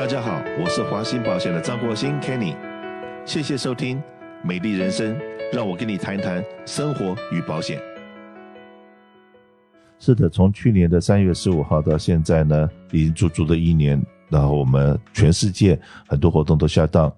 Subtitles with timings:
[0.00, 2.56] 大家好，我是华兴保险的张国兴 Kenny，
[3.26, 3.98] 谢谢收听
[4.42, 5.14] 《美丽人生》，
[5.52, 7.78] 让我跟你谈谈生活与保险。
[9.98, 15.78] 是的，从去年的三月十五号到现在呢，已经足足的一年，然后我们全世界
[16.08, 17.12] 很多活动都下档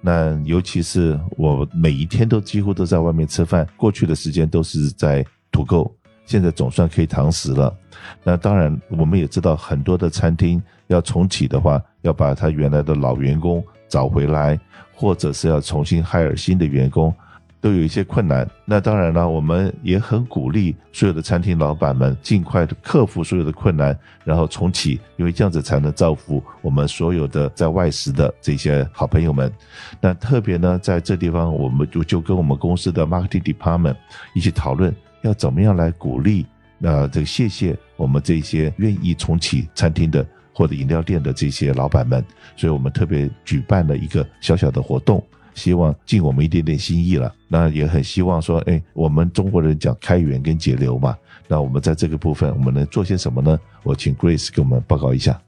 [0.00, 5.92] 那尤其是我每一天都几乎都在外面吃饭，过去的时间都是在 to go。
[6.30, 7.76] 现在总算可以堂食了，
[8.22, 14.56] 那当然我们也知道很多的餐厅要重启的话，要把他原来的老员工找回来，
[14.94, 17.12] 或者是要重新 hire 新的员工，
[17.60, 18.48] 都有一些困难。
[18.64, 29.52] 那当然了，我们也很鼓励所有的餐厅老板们尽快的克服所有的困难，然后重启，因为这样子才能造福我们所有的在外食的这些好朋友们。
[30.00, 33.96] 那特别呢，在这地方，我们就就跟我们公司的 marketing department
[34.32, 34.94] 一起讨论。
[35.22, 36.46] 要怎么样来鼓励？
[36.82, 42.24] 呃，这个谢谢我们这些愿意重启餐厅的或者饮料店的这些老板们，
[42.56, 45.22] 所以我们特别举办了一个小小的活动，
[45.54, 47.34] 希望尽我们一点点心意了。
[47.48, 51.14] 那也很希望说，哎，我们中国人讲开源跟节流嘛，
[51.46, 53.58] 那我们在这个部分我们能做些什么呢？
[53.82, 55.38] 我请 Grace 给我们报告一下。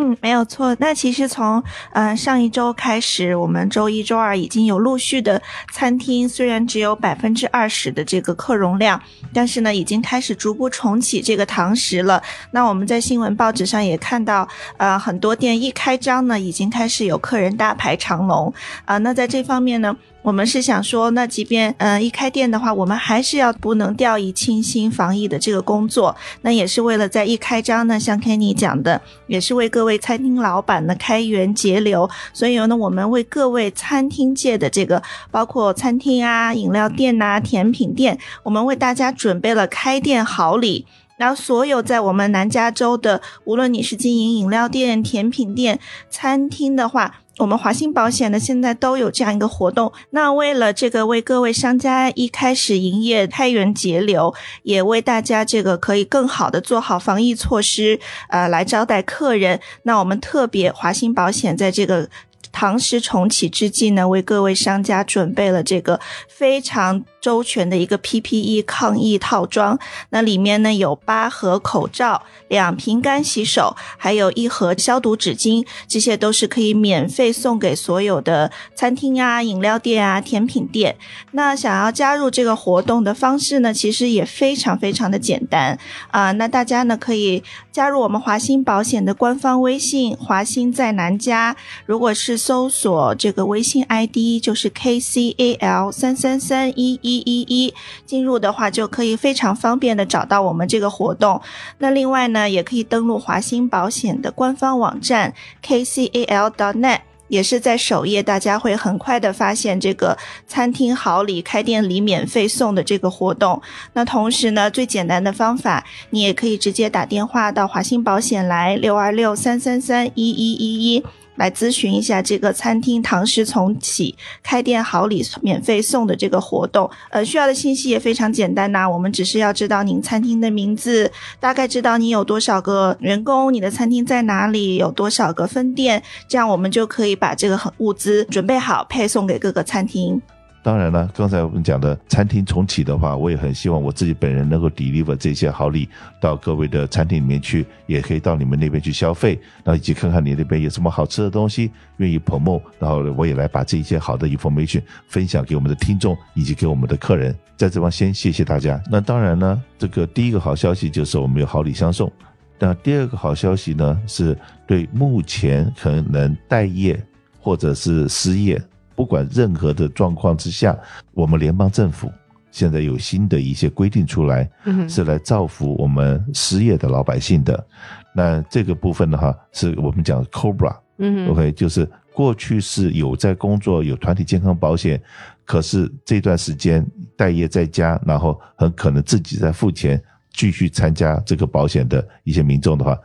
[0.00, 0.76] 嗯，没有错。
[0.78, 1.60] 那其实从
[1.92, 9.02] 呃上一周开始，我们周一、周二已经有陆续的餐厅，虽然只有百分之二十的这个客容量，
[9.34, 12.22] 但是呢，已经开始逐步重启这个堂食了。
[12.52, 18.46] 那我们在新闻报纸上也看到，呃，很多店一开张呢，已经开始有客人大排长龙
[18.84, 18.98] 啊，呃。
[19.00, 26.14] 那在这方面呢，我们是想说，那即便嗯、一开店的话，我们还是要不能掉以轻心防疫的这个工作。
[26.42, 32.10] 那也是为了在一开张呢，像 Kenny 讲的，也是为各位餐厅老板呢开源节流。
[32.32, 40.84] 所以呢，我们为各位餐厅界的这个，包括餐厅啊、饮料店呐、甜品店，我们为大家准备了开店好礼。
[41.18, 47.16] 然后所有在我们南加州的，无论你是经营饮料店、甜品店、餐厅的话。
[47.38, 49.92] 我们华兴保险呢，现在都有这样一个活动。
[50.10, 54.34] 那为了这个为各位商家一开始营业开源节流，
[54.64, 58.00] 也为大家这个可以更好的做好防疫措施，
[58.30, 59.60] 呃，来招待客人。
[59.84, 62.08] 那我们特别华兴保险在这个。
[62.58, 69.78] 堂食重启之际呢，为各位商家准备了这个非常周全的一个 PPE 抗疫套装。
[70.10, 80.96] 那里面呢，有八盒口罩、两瓶干洗手，还有一盒消毒纸巾，这些都是可以免费送给所有的餐厅啊、饮料店啊、甜品店。
[81.30, 85.78] 那想要加入这个活动的方式呢，其实也非常非常的简单
[86.10, 87.44] 啊、那大家呢可以
[87.78, 91.54] 加入我们华兴保险的官方微信“华兴在南加”，
[91.86, 92.36] 如果是。
[92.36, 97.74] 搜索这个微信 ID 就是 KCAL 三三三一一一一，
[98.06, 101.40] 进入的话就可以非常方便的找到我们这个活动。
[101.78, 110.16] 那另外呢，也可以登录华兴保险的官方网站 KCAL.net，也是在首页，大家会很快的发现这个
[110.46, 113.62] 餐厅好礼、开店礼免费送的这个活动。
[113.92, 121.04] 那同时呢，最简单的方法，你也可以直接打电话到华兴保险来六二六三三三一一一一。
[121.38, 131.10] 来咨询一下这个餐厅唐食重启开店好礼免费送的这个活动，呃，需要的信息也非常简单呐、我们只是要知道您餐厅的名字，
[131.40, 140.20] 大概知道你有多少个员工，你的餐厅在哪里，有多少个分店，这样我们就可以把这个物资准备好配送给各个餐厅。
[140.68, 145.88] 当然了，刚才我们讲的餐厅重启的话，我也很希望我自己本人能够 deliver 这些好礼
[146.20, 157.34] 到各位的餐厅里面去，也可以到你们那边去消费，然后以及看看你那边有什么好吃的东西，愿意 promo，然后我也来把这些好的 information 分享给我们的听众以及给我们的客人。
[157.56, 158.78] 在这方先谢谢大家。
[158.90, 162.12] 那当然呢，这个第一个好消息就是我们有好礼相送。
[162.58, 164.36] 那第二个好消息呢，是
[164.66, 167.02] 对目前可能待业
[167.40, 168.60] 或者是失业。
[168.98, 170.76] 不管任何的状况之下，
[171.14, 172.10] 我们联邦政府
[172.50, 174.50] 现在有新的一些规定出来，
[174.88, 177.64] 是来造福我们失业的老百姓的。
[178.12, 185.00] 那这个部分的话，是我们讲 COBRA，嗯，OK，就是过去是有在工作，有团体健康保险，
[185.44, 186.84] 可是这段时间
[187.16, 190.02] 待业在家，然后很可能自己在付钱
[190.32, 192.98] 继续参加这个保险的一些民众的话。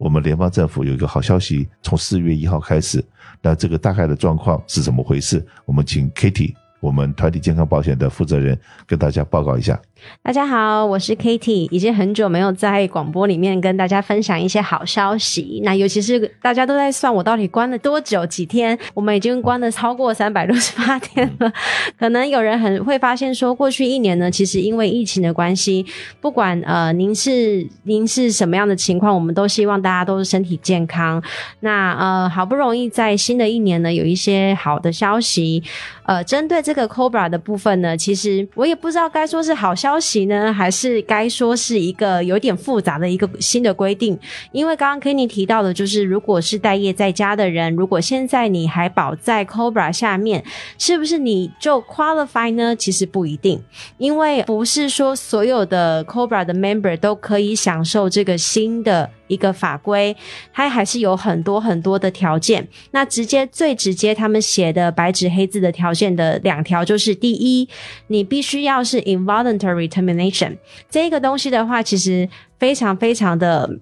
[0.00, 3.04] 我们联邦政府有一个好消息，从四月一号开始，
[3.42, 5.46] 那这个大概的状况是怎么回事？
[5.66, 9.78] 我们请 Kitty，我们团体健康保险的负责人跟大家报告一下。
[10.22, 15.60] 大家好，我是 Katie，已经很久没有在广播里面跟大家分享一些好消息。
[15.64, 21.52] 那尤其是大家都在算我到底关了多久几天，我们已经关了超过三百六十八天了。
[21.98, 25.84] 可能有人很会发现说，过去一年呢，其实因为疫情的关系，
[26.20, 31.22] 不管呃您是您是什么样的情况，我们都希望大家都是身体健康。
[31.60, 35.62] 那呃好不容易在新的一年呢，有一些好的消息。
[36.04, 44.16] 呃，针对这个 Cobra 的部分呢，其实我也不知道该说是好消消息呢，还是该说是一个有点复杂的一个新的规定。
[44.52, 50.44] 因为刚刚 Kenny 提到的，就是如果是待业在家的人，如果现在你还保在 Cobra 下面，
[50.78, 52.76] 是不是你就 qualify 呢？
[52.76, 53.60] 其实不一定，
[53.98, 59.10] 因为不是说所有的 Cobra 的 member 都可以享受这个新的。
[59.30, 60.14] 一个法规，
[60.52, 62.68] 它还是有很多很多的条件。
[62.90, 67.66] 那直接最直接，他们写的白纸黑字的条件的两条，就是第一，
[68.08, 70.58] 你必须要是 involuntary termination
[70.90, 72.28] 这个东西的话，其实
[72.58, 73.78] 非常非常的。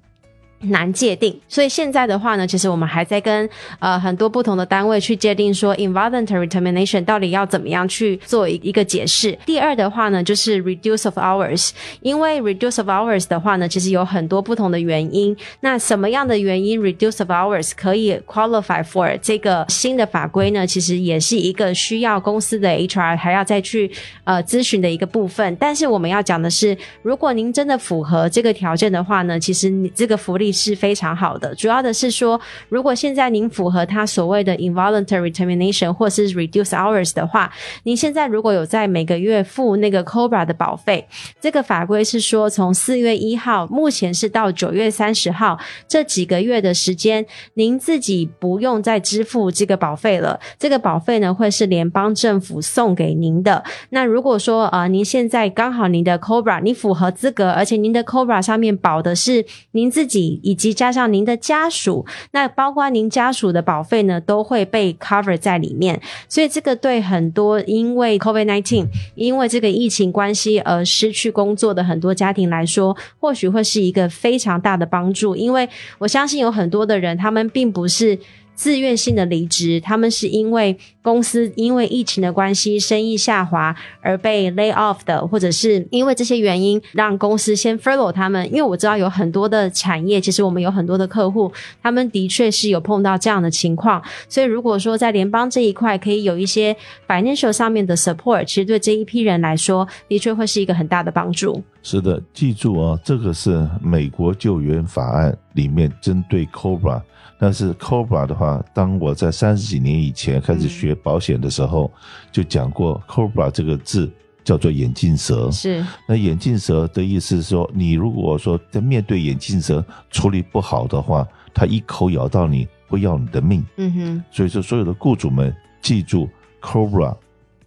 [0.63, 9.39] 难界定，所以现在的话呢，其实我们还在跟呃很多不同的单位去界定说，involuntary termination 到底要怎么样去做一一个解释。
[9.47, 11.71] 第二的话呢，就是 reduce of hours，
[12.01, 15.37] 因为 reduce of hours 的话呢，其实有很多不同的原因。
[15.61, 20.67] 那什么样的原因 reduce of hours 可以 qualify for 这个新的法规呢？
[20.67, 23.89] 其实也是一个需要公司的 HR 还要再去
[24.25, 25.55] 呃咨询的一个部分。
[25.61, 30.48] 但是我们要讲的是，如果您真的符合这个条件的话呢，其实你这个福利。
[30.53, 31.55] 是非常好的。
[31.55, 37.51] 主要的是说，如果现在您符合他所谓的 involuntary termination 或是 reduce hours 的话，
[37.85, 41.07] 您现在如果有在每个月付那个 Cobra 的保费，
[41.41, 50.39] 这个法规是说，从四月一号，目前是到九月三十号这几个月的时间，您自己不用再支付这个保费了。
[50.59, 53.65] 这个保费呢，会是联邦政府送给您的。
[53.91, 60.38] 那如果说呃，您现在刚好您的 Cobra 你符合资格，而且您的 Cobra 上面保的是您自己。
[60.43, 66.01] 以及加上您的家属，那包括您家属的保费呢，都会被 cover 在里面。
[66.29, 75.37] 所以这个对很多因为 COVID-19 因为这个疫情关系而失去工作的很多家庭来说，或许会是一个非常大的帮助。
[75.37, 75.69] 因为
[75.99, 78.19] 我相信有很多的人，他们并不是。
[78.59, 88.45] 自愿性的离职，他们是因为公司因为疫情的关系，生意下滑而被 lay off 的，或者是因为这些原因让公司先 furlough 他们。
[88.49, 94.03] 因为我知道有很多的产业，其实我们有很多的客户，他们的确是有碰到这样的情况。
[94.29, 96.77] 所以如果说在联邦这一块可以有一些
[97.07, 101.63] financial 上面的 support，其实对这一批人来说，的确会是一个很大的帮助。
[101.85, 107.01] 是的，记住啊，这个是美国救援法案里面针对 Cobra。
[107.41, 112.01] 但是 Cobra 的话，当我在三十几年以前开始学保险的时候，嗯、
[112.33, 114.11] 就讲过 Cobra 这个字
[114.43, 115.49] 叫做眼镜蛇。
[115.53, 115.85] 是。
[116.07, 121.25] 那眼镜蛇的意思是说，你如果说在面对眼镜蛇处理不好的话，
[121.55, 123.65] 它一口咬到你会要你的命。
[123.77, 124.25] 嗯哼。
[124.33, 126.29] 所以说，所有的雇主们记住
[126.61, 127.17] ，Cobra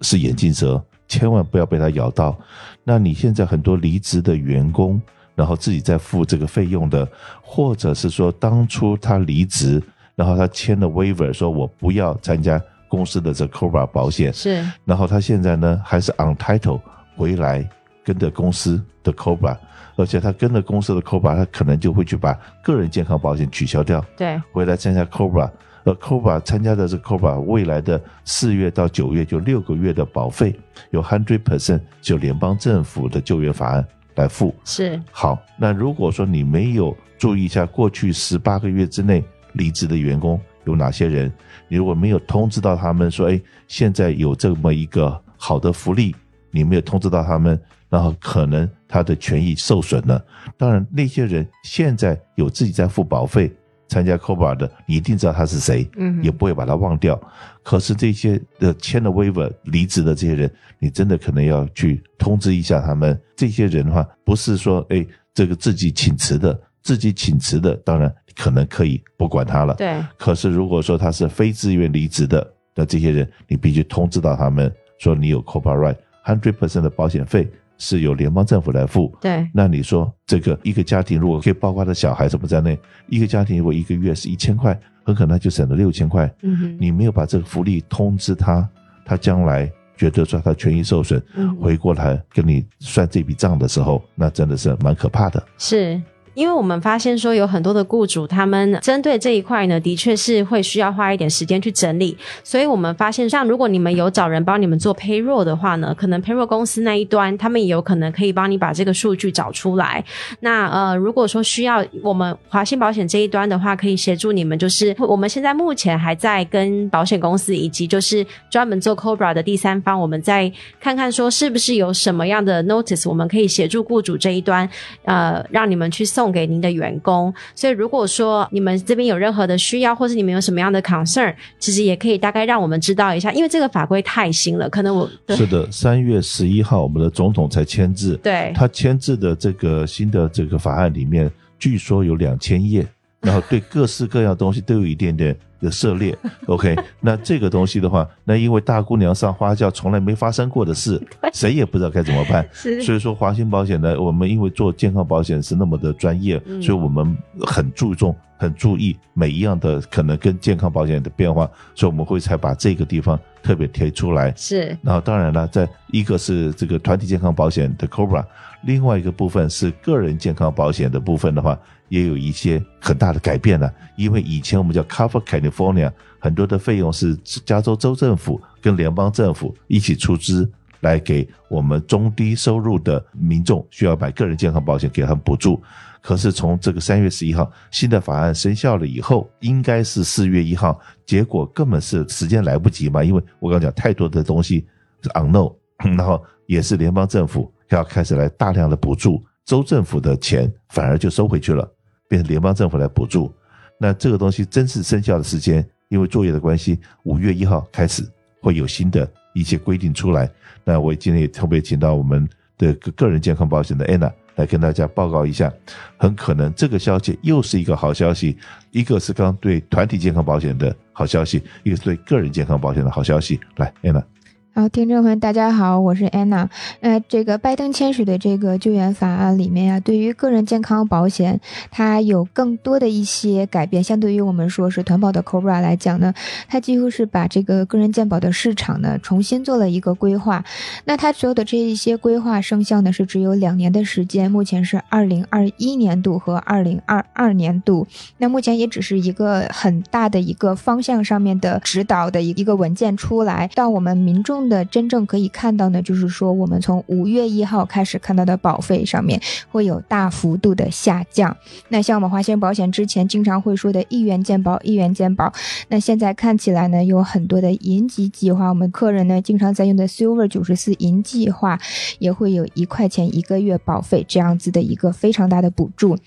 [0.02, 2.38] 是眼镜蛇，千万不要被它咬到。
[2.84, 5.02] 那你现在很多离职的员工。
[5.36, 7.08] 然后自己再付这个费用的，
[7.42, 9.82] 或者是说当初他离职，
[10.16, 16.82] 然后他签了 waiver，说我不要参加公司的这 Cobra 保险，是，然后他现在呢还是 on title
[17.16, 17.68] 回来
[18.04, 19.58] 跟着公司的 Cobra，
[19.96, 25.50] 而且他跟着公司的 Cobra，他可能就会去把个人健康保险取消掉，对，回来参加 Cobra，
[25.86, 30.54] 而 Cobra 参加的这 Cobra 未来的四月到九月就六个月的保费
[30.90, 33.88] 有 hundred percent 就联邦政府的救援法案。
[34.16, 35.40] 来付是好。
[35.58, 39.24] 那如果说你没有注意一下过去十八个月之内
[39.54, 41.32] 离职的员工有哪些人，
[41.68, 46.16] 你如果没有通知到他们说，哎，现在有这么一个好的福利，
[46.50, 50.24] 你没有通知到他们，然后可能他的权益受损了。
[50.58, 53.52] 当然，那些人现在有自己在付保费。
[53.92, 57.22] 参加 Cobra 的，你一定知道他是谁，嗯，也不会把他忘掉。
[57.62, 63.20] 可是这些的签了 waiver 离职的这些人，你真的可能要去通知一下他们。
[63.36, 69.74] 这些人的话，不是说哎，这个自己请辞的，自己请辞的，当然可能可以不管他了。
[69.74, 70.02] 对。
[70.18, 77.46] 可是如果说他是非自愿离职的，那这些人你必须通知到他们，说你有 Cobra right hundred percent 的保险费。
[77.84, 79.50] 是由联邦政府来付，对。
[79.52, 86.32] 那你说这个一个家庭如果可以包括他的小孩什么在内，一个家庭如果一个月是一千块，很可能就省了六千块。
[86.44, 86.78] 嗯。
[86.80, 88.70] 你没有把这个福利通知他，
[89.04, 91.20] 他将来觉得说他权益受损，
[91.60, 95.44] 回过来跟你算这笔账的时候，那真的是蛮可怕的。
[95.58, 96.00] 是。
[96.42, 102.18] 因为我们发现说有很多的雇主，他们针对这一块呢，的确是会需要花一点时间去整理。
[102.44, 110.04] 所以我们发现，像如果你们有找人帮你们做 payroll 的话呢，可能 payroll 公司那一端，他们也有可能可以帮你把这个数据找出来。
[110.40, 124.68] 那呃，如果说需要我们华信保险这一端的话，可以协助你们，就是我们现在目前还在跟保险公司以及就是专门做 Cobra 的第三方，我们再看看说是不是有什么样的 notice，我们可以协助雇主这一端，
[125.06, 127.34] 呃，让你们去送给您的员工。
[127.54, 142.86] 所以如果说你们这边有任何的需要，或是你们有什么样的 concern，其实也可以大概让我们知道一下，因为这个法规太新了，可能我是的，三月十一号我们的总统才签字，对，他签字的这个新的这个法案里面，据说有两千页，
[143.22, 145.36] 然后对各式各样东西都有一点点。
[145.62, 151.00] 的涉猎， OK，那这个东西的话，那因为大姑娘上花轿从来没发生过的事，
[151.34, 152.44] 谁也不知道该怎么办。
[152.82, 164.34] 所以说华鑫保险呢，我们因为做健康保险是那么的专业，所以我们很注重、很注意每一样的可能跟健康保险的变化，所以我们会才把这个地方特别贴出来。
[164.36, 168.26] 是，然后当然了，在一个是这个团体健康保险的 Cobra，
[168.64, 171.60] 另外一个部分是个人健康保险的部分的话。
[171.92, 177.14] 也有一些很大的改变了，因为以前我们叫 Cover California，很多的费用是
[177.46, 180.50] 加州州政府跟联邦政府一起出资
[180.80, 185.62] 来给我们中低收入的民众需要买个人健康保险给他们补助。
[186.02, 194.66] 可是从这个三月十一号新的法案生效了以后，应该是四月一号，结果根本是时间来不及嘛，因为我刚讲太多的东西
[195.04, 195.54] 是 unknown，
[195.98, 201.70] 然后也是联邦政府要开始来大量的补助，州政府的钱反而就收回去了。
[202.08, 203.34] 变成联邦政府来补助，
[203.80, 208.04] 那这个东西真是生效的时间，因为作业的关系，五月一号开始
[208.42, 210.30] 会有新的一些规定出来。
[210.66, 215.50] 那我今天也特别请到我们的个人健康保险的 Anna 来跟大家报告一下，
[215.96, 218.38] 很可能这个消息又是一个好消息，
[218.72, 223.40] 一个是刚对团体健康保险的好消息，一个是对个人健康保险的好消息。
[223.56, 224.04] 来，Anna。
[224.54, 226.50] 好，听众朋友，大家好，我是安娜。
[226.82, 231.40] 呃，这个拜登签署的这个救援法案里面啊，对于个人健康保险，
[231.72, 233.82] 它有更多的一些改变。
[233.82, 236.14] 相对于我们说是团保的 Cobra 来讲呢，
[236.50, 240.44] 它几乎是把这个个人健保的市场呢重新做了一个规划。
[240.84, 247.88] 那它所有的这一些规划生效呢是只有两年的时间，目前是二零二一年度和二零二二年度。
[248.18, 254.41] 那目前也只是一个很大的一个方向上面的指导的一一个文件出来，到我们民众。
[254.50, 261.36] 的真正可以看到呢，就是说我们从五月一号开始看到的保费上面会有大幅度的下降。
[261.70, 265.32] 那像我们华信保险之前经常会说的一元健保，一元健保，
[265.68, 271.60] 那现在看起来呢，有很多的银级计划，我们客人呢经常在用的 Silver 九十四银计划
[272.00, 275.98] 也会有一块钱一个月保费这样子的一个非常大的补助。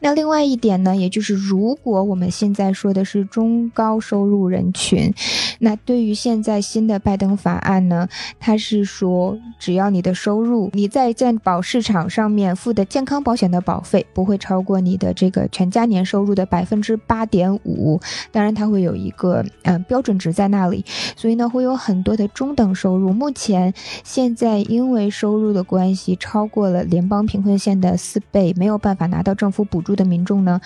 [0.00, 5.12] 那另外一点呢，也就是如果我们现在说的是中高收入人群，
[5.58, 7.83] 那对于现在新的拜登法案。
[7.88, 18.00] 呢，他是说，只要你的收入，你在健保市场上面付的健康保险的保费不会超过你的这个全家年收入的百分之八点五，
[18.30, 20.84] 当然它会有一个嗯、标准值在那里，
[21.16, 23.72] 所以呢会有很多的中等收入，目前
[24.02, 30.60] 现在因为收入的关系超过了联邦贫困线的四倍，没有办法拿到政府补助的民众呢，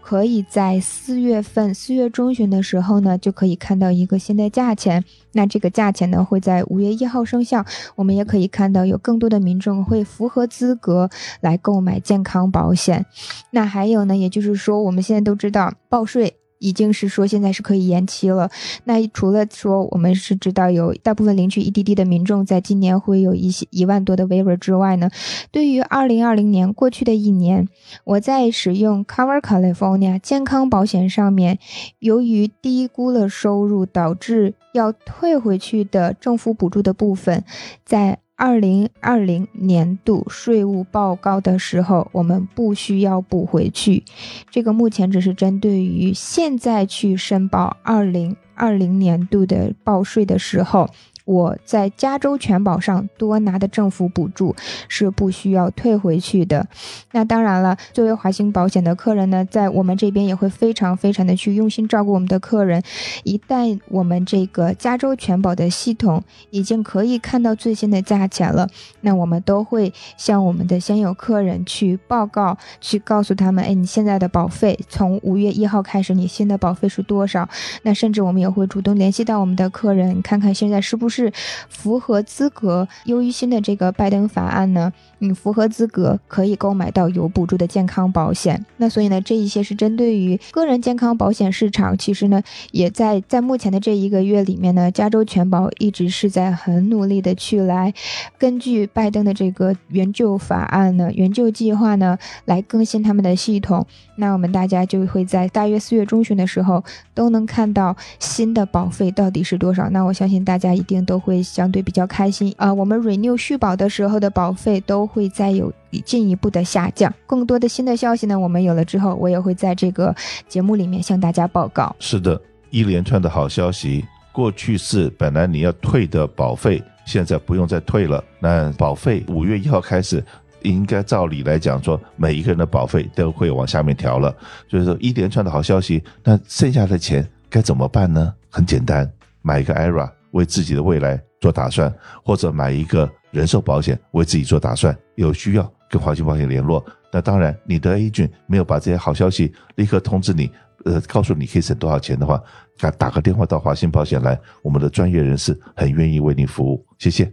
[0.00, 5.04] 可以在四月份四月中旬的时候呢就可以看到一个新的价钱，
[5.34, 6.64] 那这个价钱呢会在。
[6.68, 7.64] 五月一号生效，
[7.94, 11.10] 我们也可以看到有更多的民众会符合资格
[11.40, 13.04] 来购买健康保险。
[13.50, 16.36] 那还有呢，也就是说，我们现在都知道报税。
[16.64, 18.50] 已经是说现在是可以延期了。
[18.84, 25.10] 那除了说我们是知道有大部分领取 EDD 的民众在今年会有一些一万多的 waiver 之外呢，
[25.52, 27.68] 对于二零二零年过去的一年，
[28.04, 31.58] 我在使用 Cover California 健康保险上面，
[31.98, 37.44] 由于低估了收入导致要退回去的政府补助的部分，
[37.84, 38.23] 在。
[38.46, 44.04] 二零二零年度税务报告的时候，我们不需要补回去。
[44.50, 50.90] 这个目前只是针对于现在去申报二零二零年度的报税的时候。
[51.24, 54.54] 我在加州全保上多拿的政府补助
[54.88, 56.66] 是不需要退回去的。
[57.12, 62.82] 那当然了，作为华兴保险的客人呢，在我们这边也会非常非常的去用心照顾我们的客人。
[63.22, 68.68] 一旦我们这个加州全保的系统已经可以看到最新的价钱了，
[69.00, 77.48] 那我们都会向我们的现有客人去报告，去告诉他们，哎，你现在的保费从五月一号开始，你新的保费是多少？
[77.82, 81.13] 那甚至我们也会主动联系到我们的客人，看看现在是不是。
[81.14, 81.32] 是
[81.68, 88.64] 符合资格优于新的这个拜登法案呢，你符合资格可以购买到有补助的健康保险。
[88.78, 91.96] 那所以呢，这一些是针对于个人健康保险市场。
[91.96, 92.42] 其实呢，
[92.72, 97.94] 也在在目前的这一个月里面呢，加州全保一直是在很努力的去来
[98.36, 103.86] 根据拜登的这个援救法案呢、援救计划呢，来更新他们的系统。
[104.16, 106.82] 那我们大家就会在大约四月中旬的时候
[107.14, 109.88] 都能看到新的保费到底是多少。
[109.90, 115.72] 那我相信大家一定都会相对比较开心啊、我们 renew 续保的时候的保费都会再有
[116.04, 117.12] 进一步的下降。
[117.26, 120.14] 更多的新的消息呢，我们有了之后，我也会在这个
[120.48, 121.94] 节目里面向大家报告。
[121.98, 124.04] 是的，一连串的好消息。
[124.32, 128.22] 过去是本来你要退的保费，现在不用再退了。
[128.40, 130.24] 那保费五月一号开始。
[130.62, 134.34] 应该照理来讲，说每一个人的保费都会往下面调了。
[134.66, 138.32] 所以说一连串的好消息，那剩下的钱该怎么办呢？
[138.48, 139.06] 很简单，
[139.42, 141.92] 买一个 IRA 为自己的未来做打算，
[142.24, 144.96] 或者买一个人寿保险为自己做打算。
[145.14, 146.84] 有需要跟华信保险联络。
[147.10, 150.50] 那当然，你的 agent 没有把这些好消息立刻通知你，
[150.84, 152.42] 呃，告诉你可以省多少钱的话，
[152.78, 156.84] 打打个电话到华信保险来，我们的专业人士很愿意为你服务。
[156.98, 157.32] 谢谢。